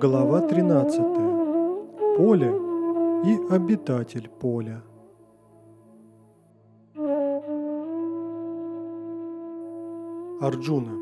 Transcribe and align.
Глава 0.00 0.42
13. 0.42 1.00
Поле 2.18 2.52
и 3.24 3.38
обитатель 3.50 4.28
поля. 4.28 4.82
Арджуна. 10.40 10.92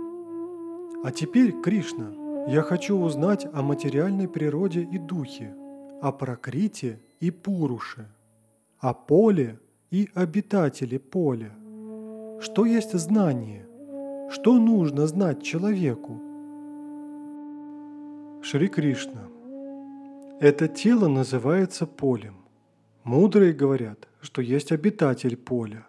А 1.03 1.11
теперь, 1.11 1.61
Кришна, 1.61 2.13
я 2.47 2.63
хочу 2.63 2.97
узнать 2.97 3.49
о 3.53 3.63
материальной 3.63 4.29
природе 4.29 4.83
и 4.83 4.99
духе, 4.99 5.53
о 6.01 6.13
прокрите 6.13 7.01
и 7.19 7.33
пуруше, 7.33 8.07
о 8.79 8.95
поле 8.95 9.59
и 9.91 10.09
обитателе 10.15 11.01
поля. 11.01 11.51
Что 12.41 12.65
есть 12.65 12.97
знание? 12.97 13.67
Что 14.31 14.55
нужно 14.55 15.09
знать 15.09 15.43
человеку? 15.43 16.24
Шри 18.47 18.69
Кришна. 18.69 19.23
Это 20.39 20.69
тело 20.69 21.09
называется 21.09 21.87
полем. 21.87 22.35
Мудрые 23.03 23.55
говорят, 23.55 24.07
что 24.21 24.43
есть 24.43 24.71
обитатель 24.71 25.35
поля. 25.35 25.87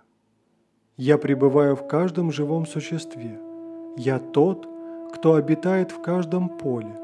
Я 0.96 1.18
пребываю 1.18 1.76
в 1.76 1.86
каждом 1.86 2.32
живом 2.32 2.66
существе. 2.66 3.38
Я 3.98 4.20
тот, 4.20 4.70
кто 5.14 5.34
обитает 5.34 5.92
в 5.92 6.02
каждом 6.02 6.48
поле. 6.48 6.96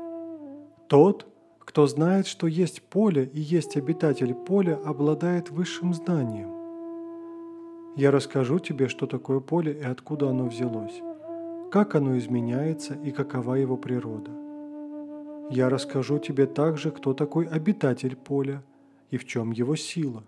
Тот, 0.88 1.28
кто 1.60 1.86
знает, 1.86 2.28
что 2.28 2.48
есть 2.48 2.82
поле 2.84 3.30
и 3.34 3.42
есть 3.42 3.76
обитатель 3.76 4.34
поля, 4.34 4.80
обладает 4.86 5.50
высшим 5.50 5.94
знанием. 5.94 6.50
Я 7.98 8.12
расскажу 8.12 8.60
тебе, 8.60 8.88
что 8.88 9.06
такое 9.06 9.42
поле 9.42 9.74
и 9.74 9.84
откуда 9.84 10.30
оно 10.30 10.46
взялось, 10.46 11.02
как 11.72 11.96
оно 11.96 12.18
изменяется 12.18 12.94
и 12.94 13.12
какова 13.12 13.56
его 13.56 13.76
природа. 13.76 14.32
Я 15.52 15.68
расскажу 15.68 16.18
тебе 16.18 16.46
также, 16.46 16.92
кто 16.92 17.14
такой 17.14 17.46
обитатель 17.46 18.16
поля 18.16 18.64
и 19.10 19.18
в 19.18 19.26
чем 19.26 19.52
его 19.52 19.76
сила. 19.76 20.24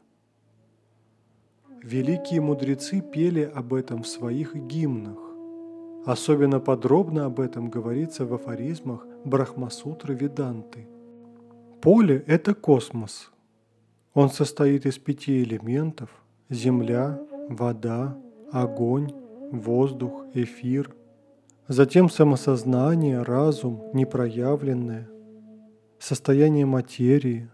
Великие 1.81 2.41
мудрецы 2.41 2.99
пели 2.99 3.49
об 3.55 3.73
этом 3.73 4.03
в 4.03 4.07
своих 4.07 4.53
гимнах. 4.53 5.17
Особенно 6.05 6.59
подробно 6.59 7.25
об 7.25 7.39
этом 7.39 7.69
говорится 7.69 8.25
в 8.25 8.33
афоризмах 8.33 9.07
Брахмасутры 9.23 10.13
Веданты. 10.13 10.89
Поле– 11.81 12.21
это 12.27 12.53
космос. 12.53 13.31
Он 14.13 14.29
состоит 14.29 14.85
из 14.85 14.97
пяти 14.97 15.41
элементов– 15.41 16.09
земля, 16.49 17.17
вода, 17.47 18.17
огонь, 18.51 19.13
воздух, 19.51 20.25
эфир, 20.33 20.94
затем 21.69 22.09
самосознание, 22.09 23.21
разум, 23.21 23.83
непроявленное, 23.94 25.07
состояние 26.04 26.66
материи, 26.66 27.50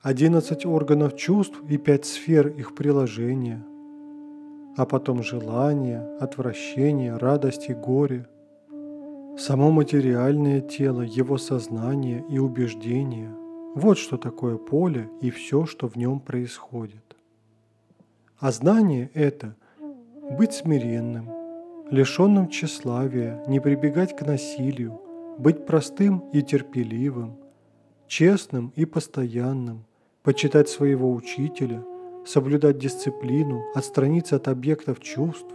одиннадцать 0.00 0.64
органов 0.64 1.16
чувств 1.16 1.60
и 1.68 1.76
пять 1.76 2.04
сфер 2.04 2.46
их 2.46 2.76
приложения, 2.76 3.66
а 4.76 4.86
потом 4.86 5.24
желание, 5.24 6.00
отвращение, 6.20 7.16
радость 7.16 7.68
и 7.68 7.74
горе, 7.74 8.28
само 9.36 9.72
материальное 9.72 10.60
тело, 10.60 11.00
его 11.00 11.36
сознание 11.36 12.24
и 12.30 12.38
убеждения– 12.38 13.34
вот 13.74 13.98
что 13.98 14.16
такое 14.16 14.56
поле 14.56 15.10
и 15.20 15.30
все, 15.30 15.66
что 15.66 15.88
в 15.88 15.96
нем 15.96 16.20
происходит. 16.20 17.16
А 18.38 18.52
знание– 18.52 19.10
это 19.14 19.56
быть 20.30 20.52
смиренным, 20.52 21.28
лишенным 21.90 22.48
тщеславия, 22.48 23.42
не 23.48 23.58
прибегать 23.58 24.16
к 24.16 24.24
насилию, 24.24 25.00
быть 25.38 25.66
простым 25.66 26.24
и 26.32 26.42
терпеливым, 26.42 27.36
честным 28.08 28.72
и 28.74 28.84
постоянным, 28.84 29.84
почитать 30.22 30.68
своего 30.68 31.12
учителя, 31.12 31.84
соблюдать 32.26 32.78
дисциплину, 32.78 33.62
отстраниться 33.74 34.36
от 34.36 34.48
объектов 34.48 35.00
чувств, 35.00 35.54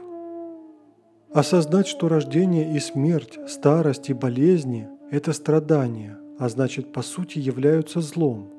осознать, 1.33 1.87
что 1.87 2.07
рождение 2.07 2.75
и 2.75 2.79
смерть, 2.79 3.37
старость 3.47 4.09
и 4.09 4.13
болезни– 4.13 4.87
это 5.11 5.33
страдания, 5.33 6.17
а 6.39 6.47
значит, 6.47 6.93
по 6.93 7.01
сути 7.01 7.39
являются 7.39 8.01
злом. 8.01 8.49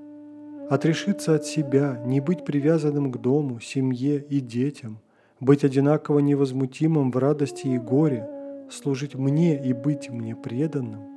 Отрешиться 0.70 1.34
от 1.34 1.44
себя, 1.44 2.00
не 2.04 2.20
быть 2.20 2.44
привязанным 2.44 3.10
к 3.10 3.20
дому, 3.20 3.60
семье 3.60 4.18
и 4.20 4.40
детям, 4.40 5.00
быть 5.40 5.64
одинаково 5.64 6.20
невозмутимым 6.20 7.10
в 7.10 7.16
радости 7.16 7.66
и 7.66 7.78
горе, 7.78 8.28
служить 8.70 9.14
мне 9.14 9.62
и 9.62 9.72
быть 9.72 10.10
мне 10.10 10.34
преданным, 10.34 11.13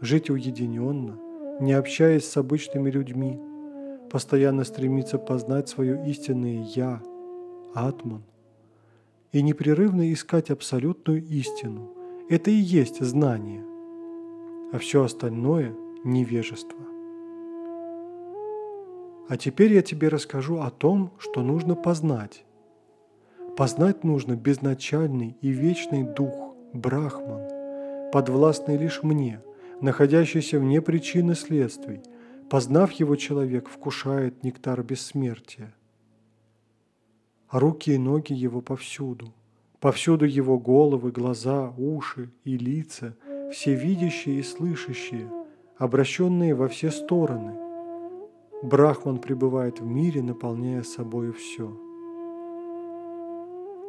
жить 0.00 0.30
уединенно, 0.30 1.18
не 1.60 1.72
общаясь 1.72 2.28
с 2.28 2.36
обычными 2.36 2.90
людьми, 2.90 3.38
постоянно 4.10 4.64
стремиться 4.64 5.18
познать 5.18 5.68
свое 5.68 6.02
истинное 6.08 6.64
«Я», 6.74 7.02
Атман, 7.74 8.22
и 9.32 9.42
непрерывно 9.42 10.12
искать 10.12 10.50
абсолютную 10.50 11.22
истину. 11.22 11.90
Это 12.28 12.50
и 12.50 12.54
есть 12.54 13.00
знание, 13.04 13.64
а 14.72 14.78
все 14.78 15.04
остальное– 15.04 15.74
невежество. 16.04 16.78
А 19.28 19.36
теперь 19.36 19.72
я 19.72 19.82
тебе 19.82 20.08
расскажу 20.08 20.60
о 20.60 20.70
том, 20.70 21.12
что 21.18 21.42
нужно 21.42 21.74
познать. 21.74 22.44
Познать 23.56 24.04
нужно 24.04 24.36
безначальный 24.36 25.36
и 25.40 25.48
вечный 25.48 26.04
дух, 26.04 26.54
Брахман, 26.72 28.10
подвластный 28.12 28.76
лишь 28.76 29.02
мне, 29.02 29.40
находящийся 29.80 30.58
вне 30.58 30.80
причины 30.80 31.34
следствий– 31.34 32.00
Познав 32.48 32.92
его, 32.92 33.16
человек 33.16 33.68
вкушает 33.68 34.44
нектар 34.44 34.82
бессмертия. 34.82 35.74
А 37.48 37.58
руки 37.58 37.92
и 37.92 37.98
ноги 37.98 38.32
его 38.32 38.60
повсюду. 38.60 39.34
Повсюду 39.80 40.26
его 40.26 40.58
головы, 40.58 41.10
глаза, 41.10 41.72
уши 41.76 42.30
и 42.44 42.56
лица, 42.56 43.16
все 43.52 43.74
видящие 43.74 44.38
и 44.38 44.42
слышащие, 44.42 45.30
обращенные 45.76 46.54
во 46.54 46.68
все 46.68 46.90
стороны. 46.90 47.54
Брахман 48.62 49.18
пребывает 49.18 49.80
в 49.80 49.84
мире, 49.84 50.22
наполняя 50.22 50.82
собой 50.82 51.32
все. 51.32 51.68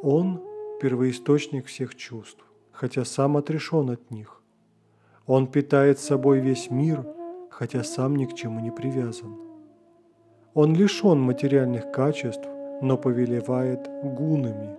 Он– 0.02 0.42
первоисточник 0.82 1.68
всех 1.68 1.96
чувств, 1.96 2.44
хотя 2.72 3.06
сам 3.06 3.38
отрешен 3.38 3.90
от 3.92 4.12
них. 4.12 4.42
Он 5.28 5.46
питает 5.46 6.00
собой 6.00 6.40
весь 6.40 6.72
мир– 6.72 7.06
хотя 7.58 7.84
сам 7.84 8.16
ни 8.16 8.26
к 8.26 8.36
чему 8.36 8.60
не 8.60 8.70
привязан. 8.70 9.36
Он 10.54 10.76
лишен 10.76 11.20
материальных 11.20 11.92
качеств, 11.92 12.48
но 12.84 12.98
повелевает 12.98 13.90
гунами. 14.04 14.78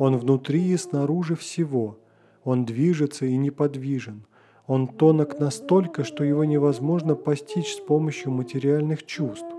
Он 0.00 0.16
внутри 0.16 0.72
и 0.72 0.76
снаружи 0.76 1.36
всего, 1.36 1.98
он 2.42 2.64
движется 2.64 3.26
и 3.26 3.36
неподвижен, 3.36 4.26
он 4.66 4.88
тонок 4.88 5.38
настолько, 5.38 6.02
что 6.02 6.24
его 6.24 6.44
невозможно 6.44 7.14
постичь 7.14 7.76
с 7.76 7.80
помощью 7.80 8.32
материальных 8.32 9.06
чувств. 9.06 9.54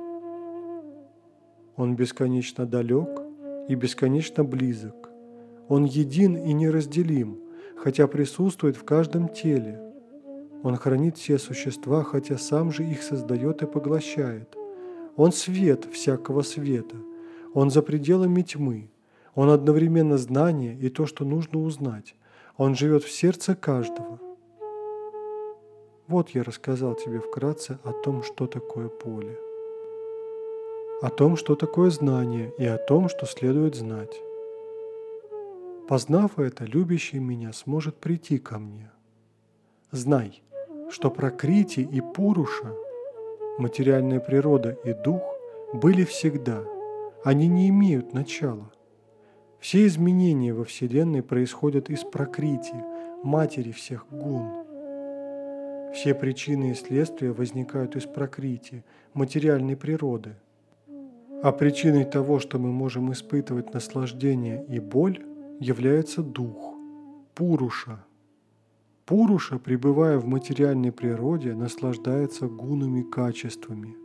Он 1.77 1.95
бесконечно 1.95 2.65
далек 2.65 3.21
и 3.69 3.75
бесконечно 3.75 4.43
близок. 4.43 5.09
Он 5.69 5.85
един 5.85 6.35
и 6.35 6.51
неразделим, 6.51 7.39
хотя 7.83 8.07
присутствует 8.07 8.77
в 8.77 8.83
каждом 8.83 9.27
теле– 9.27 9.79
он 10.63 10.75
хранит 10.75 11.17
все 11.17 11.39
существа, 11.39 12.03
хотя 12.03 12.37
сам 12.37 12.71
же 12.71 12.83
их 12.83 13.01
создает 13.01 13.63
и 13.63 13.65
поглощает. 13.65 14.55
Он 15.15 15.31
свет 15.31 15.85
всякого 15.91 16.43
света. 16.43 16.95
Он 17.53 17.71
за 17.71 17.81
пределами 17.81 18.43
тьмы. 18.43 18.89
Он 19.33 19.49
одновременно 19.49 20.17
знание 20.17 20.77
и 20.77 20.89
то, 20.89 21.05
что 21.05 21.25
нужно 21.25 21.59
узнать. 21.59 22.15
Он 22.57 22.75
живет 22.75 23.03
в 23.03 23.11
сердце 23.11 23.55
каждого. 23.55 24.19
Вот 26.07 26.29
я 26.31 26.43
рассказал 26.43 26.95
тебе 26.95 27.19
вкратце 27.19 27.79
о 27.83 27.91
том, 27.91 28.21
что 28.21 28.45
такое 28.45 28.89
поле. 28.89 29.37
О 31.01 31.09
том, 31.09 31.37
что 31.37 31.55
такое 31.55 31.89
знание, 31.89 32.53
и 32.59 32.65
о 32.65 32.77
том, 32.77 33.09
что 33.09 33.25
следует 33.25 33.75
знать. 33.75 34.13
Познав 35.87 36.39
это, 36.39 36.65
любящий 36.65 37.19
меня 37.19 37.53
сможет 37.53 37.99
прийти 37.99 38.37
ко 38.37 38.59
мне. 38.59 38.91
Знай– 39.91 40.41
что 40.91 41.09
Прокрити 41.09 41.79
и 41.79 42.01
Пуруша, 42.01 42.75
материальная 43.57 44.19
природа 44.19 44.77
и 44.83 44.93
дух, 44.93 45.21
были 45.73 46.03
всегда. 46.03 46.63
Они 47.23 47.47
не 47.47 47.69
имеют 47.69 48.13
начала. 48.13 48.69
Все 49.59 49.85
изменения 49.87 50.53
во 50.53 50.65
Вселенной 50.65 51.23
происходят 51.23 51.89
из 51.89 52.03
Прокрити, 52.03 52.75
матери 53.23 53.71
всех 53.71 54.05
гун. 54.11 54.65
Все 55.93 56.13
причины 56.13 56.71
и 56.71 56.73
следствия 56.73 57.31
возникают 57.31 57.95
из 57.95 58.05
Прокрити, 58.05 58.83
материальной 59.13 59.77
природы. 59.77 60.35
А 61.43 61.51
причиной 61.51 62.05
того, 62.05 62.39
что 62.39 62.59
мы 62.59 62.71
можем 62.71 63.11
испытывать 63.13 63.73
наслаждение 63.73 64.65
и 64.67 64.79
боль, 64.79 65.23
является 65.61 66.21
дух, 66.21 66.75
Пуруша– 67.35 68.03
Пуруша, 69.11 69.59
пребывая 69.59 70.17
в 70.19 70.25
материальной 70.25 70.93
природе, 70.93 71.53
наслаждается 71.53 72.47
гунами 72.47 73.01
качествами, 73.01 73.97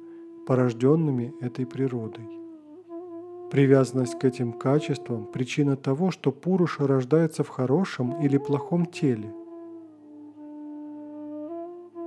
порожденными 0.48 1.32
этой 1.40 1.64
природой. 1.64 2.28
Привязанность 3.52 4.18
к 4.18 4.24
этим 4.24 4.52
качествам– 4.52 5.26
причина 5.32 5.76
того, 5.76 6.10
что 6.10 6.32
Пуруша 6.32 6.88
рождается 6.88 7.44
в 7.44 7.48
хорошем 7.50 8.20
или 8.20 8.36
плохом 8.36 8.84
теле. 8.86 9.32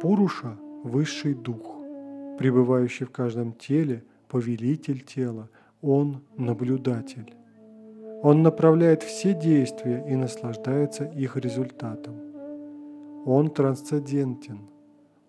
Пуруша– 0.02 0.60
высший 0.84 1.36
дух, 1.36 1.78
пребывающий 2.38 3.06
в 3.06 3.12
каждом 3.12 3.54
теле, 3.54 4.04
повелитель 4.28 5.06
тела, 5.06 5.50
он– 5.82 6.22
наблюдатель. 6.38 7.39
Он 8.22 8.44
направляет 8.44 9.04
все 9.04 9.34
действия 9.34 10.06
и 10.08 10.16
наслаждается 10.16 11.06
их 11.06 11.38
результатом. 11.38 12.16
Он 13.26 13.50
трансцендентен. 13.50 14.70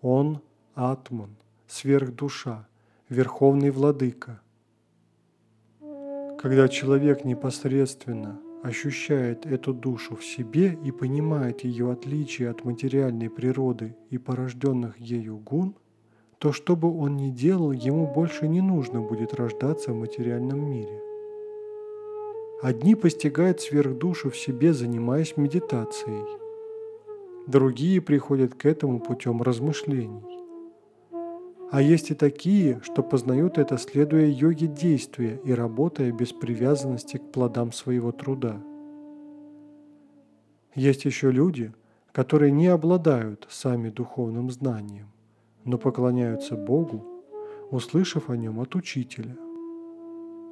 Он– 0.01 0.41
атман, 0.75 1.37
сверхдуша, 1.67 2.67
верховный 3.09 3.69
владыка– 3.69 4.41
когда 6.41 6.67
человек 6.67 7.23
непосредственно 7.23 8.39
ощущает 8.63 9.45
эту 9.45 9.75
душу 9.75 10.15
в 10.15 10.25
себе 10.25 10.75
и 10.83 10.89
понимает 10.89 11.63
ее 11.63 11.91
отличие 11.91 12.49
от 12.49 12.65
материальной 12.65 13.29
природы 13.29 13.95
и 14.09 14.17
порожденных 14.17 14.97
ею 14.97 15.37
гун, 15.37 15.75
то 16.39 16.51
что 16.51 16.75
бы 16.75 16.91
он 16.91 17.15
ни 17.15 17.29
делал, 17.29 17.71
ему 17.71 18.07
больше 18.07 18.47
не 18.47 18.61
нужно 18.61 19.01
будет 19.01 19.35
рождаться 19.35 19.93
в 19.93 19.97
материальном 19.97 20.67
мире. 20.67 21.10
Одни 22.61 22.93
постигают 22.93 23.59
сверхдушу 23.59 24.29
в 24.29 24.37
себе, 24.37 24.71
занимаясь 24.71 25.35
медитацией. 25.35 26.23
Другие 27.47 27.99
приходят 28.01 28.53
к 28.53 28.67
этому 28.67 28.99
путем 28.99 29.41
размышлений. 29.41 30.21
А 31.71 31.81
есть 31.81 32.11
и 32.11 32.13
такие, 32.13 32.79
что 32.83 33.01
познают 33.01 33.57
это, 33.57 33.79
следуя 33.79 34.27
йоге 34.27 34.67
действия 34.67 35.39
и 35.43 35.53
работая 35.53 36.11
без 36.11 36.33
привязанности 36.33 37.17
к 37.17 37.31
плодам 37.31 37.71
своего 37.71 38.11
труда. 38.11 38.61
Есть 40.75 41.05
еще 41.05 41.31
люди, 41.31 41.73
которые 42.11 42.51
не 42.51 42.67
обладают 42.67 43.47
сами 43.49 43.89
духовным 43.89 44.51
знанием, 44.51 45.07
но 45.65 45.79
поклоняются 45.79 46.55
Богу, 46.55 47.03
услышав 47.71 48.29
о 48.29 48.37
нем 48.37 48.59
от 48.59 48.75
учителя. 48.75 49.35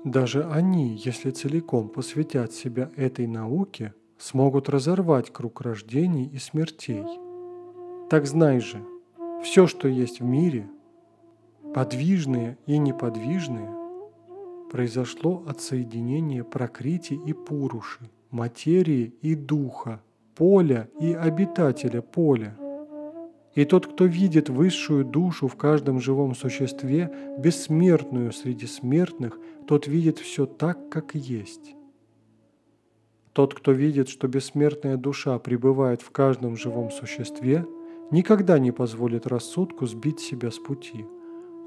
Даже 0.04 0.46
они, 0.46 0.96
если 0.96 1.32
целиком 1.32 1.90
посвятят 1.90 2.54
себя 2.54 2.90
этой 2.96 3.28
науке, 3.28 3.94
смогут 4.18 4.70
разорвать 4.70 5.32
круг 5.32 5.62
рождений 5.62 6.26
и 6.26 6.38
смертей. 6.38 7.06
Так 8.10 8.26
знай 8.26 8.60
же, 8.60 8.84
все, 9.44 9.68
что 9.68 9.88
есть 9.88 10.20
в 10.20 10.24
мире– 10.24 10.68
подвижные 11.74 12.58
и 12.66 12.78
неподвижные, 12.78 13.70
произошло 14.72 15.44
от 15.48 15.62
соединения 15.62 16.44
прокрити 16.44 17.14
и 17.14 17.34
пуруши, 17.34 18.10
материи 18.32 19.14
и 19.22 19.36
духа, 19.36 20.02
поля 20.36 20.90
и 21.00 21.14
обитателя 21.14 22.02
поля. 22.02 22.56
И 23.56 23.66
тот, 23.66 23.88
кто 23.88 24.06
видит 24.06 24.50
высшую 24.50 25.04
душу 25.04 25.48
в 25.48 25.56
каждом 25.56 26.00
живом 26.00 26.36
существе, 26.36 27.12
бессмертную 27.38 28.32
среди 28.32 28.68
смертных, 28.68 29.40
тот 29.68 29.88
видит 29.88 30.20
все 30.20 30.46
так, 30.46 30.90
как 30.90 31.16
есть. 31.16 31.76
Тот, 33.34 33.54
кто 33.54 33.72
видит, 33.72 34.10
что 34.10 34.28
бессмертная 34.28 34.98
душа 34.98 35.38
пребывает 35.40 36.02
в 36.02 36.12
каждом 36.12 36.58
живом 36.58 36.92
существе, 36.92 37.66
никогда 38.12 38.60
не 38.60 38.72
позволит 38.72 39.28
рассудку 39.28 39.86
сбить 39.86 40.20
себя 40.20 40.52
с 40.52 40.60
пути– 40.60 41.06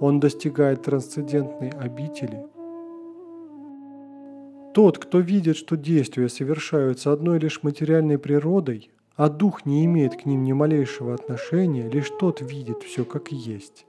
он 0.03 0.19
достигает 0.19 0.83
трансцендентной 0.83 1.71
обители. 1.71 2.45
Тот, 4.75 4.99
кто 4.99 5.21
видит, 5.21 5.57
что 5.57 5.77
действия 5.77 6.29
совершаются 6.29 7.13
одной 7.13 7.39
лишь 7.39 7.63
материальной 7.63 8.19
природой, 8.19 8.91
а 9.17 9.29
дух 9.29 9.67
не 9.67 9.85
имеет 9.85 10.17
к 10.17 10.27
ним 10.27 10.45
ни 10.45 10.53
малейшего 10.53 11.15
отношения, 11.15 11.89
лишь 11.89 12.11
тот 12.19 12.41
видит 12.41 12.83
все 12.83 13.05
как 13.05 13.31
есть. 13.31 13.87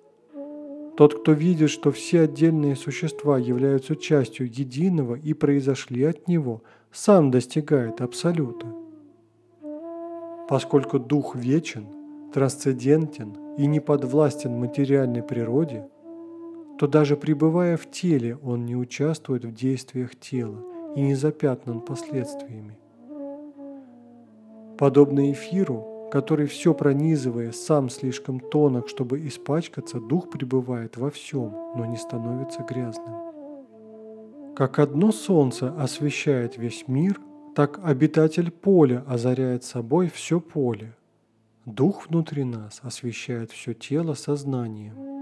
Тот, 0.96 1.22
кто 1.22 1.32
видит, 1.32 1.72
что 1.72 1.92
все 1.92 2.22
отдельные 2.22 2.76
существа 2.76 3.40
являются 3.40 3.96
частью 3.96 4.48
единого 4.48 5.16
и 5.16 5.34
произошли 5.34 6.04
от 6.04 6.28
него, 6.28 6.62
сам 6.92 7.32
достигает 7.32 8.00
абсолюта. 8.02 8.68
Поскольку 10.48 11.00
дух 11.00 11.36
вечен, 11.36 11.88
трансцендентен 12.32 13.36
и 13.58 13.66
не 13.66 13.80
подвластен 13.80 14.52
материальной 14.52 15.24
природе, 15.24 15.88
то 16.78 16.86
даже 16.88 17.16
пребывая 17.16 17.78
в 17.78 17.90
теле, 17.90 18.38
он 18.44 18.66
не 18.66 18.76
участвует 18.76 19.46
в 19.46 19.54
действиях 19.54 20.16
тела 20.16 20.60
и 20.96 21.02
не 21.02 21.16
запятнан 21.16 21.82
последствиями. 21.82 22.78
Подобно 24.78 25.32
эфиру, 25.32 26.10
который 26.12 26.48
все 26.48 26.74
пронизывая, 26.74 27.52
сам 27.52 27.90
слишком 27.90 28.40
тонок, 28.40 28.88
чтобы 28.90 29.28
испачкаться, 29.28 30.00
дух 30.00 30.30
пребывает 30.30 30.98
во 30.98 31.10
всем, 31.10 31.52
но 31.76 31.86
не 31.86 31.98
становится 31.98 32.64
грязным. 32.64 33.16
Как 34.56 34.78
одно 34.80 35.12
солнце 35.12 35.74
освещает 35.76 36.58
весь 36.58 36.88
мир, 36.88 37.20
так 37.56 37.80
обитатель 37.84 38.52
поля 38.52 39.04
озаряет 39.08 39.64
собой 39.64 40.10
все 40.14 40.40
поле. 40.40 40.96
Дух 41.66 42.10
внутри 42.10 42.44
нас 42.44 42.80
освещает 42.84 43.52
все 43.52 43.74
тело 43.74 44.14
сознанием. 44.16 45.14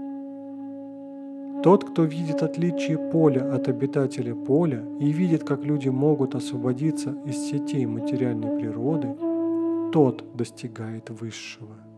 Тот, 1.62 1.84
кто 1.88 2.04
видит 2.04 2.42
отличие 2.42 2.98
поля 2.98 3.54
от 3.54 3.68
обитателя 3.68 4.34
поля 4.34 4.84
и 4.98 5.12
видит, 5.12 5.44
как 5.44 5.64
люди 5.64 5.88
могут 5.88 6.34
освободиться 6.34 7.14
из 7.24 7.36
сетей 7.36 7.86
материальной 7.86 8.58
природы, 8.58 9.14
тот 9.92 10.34
достигает 10.34 11.10
высшего. 11.10 11.91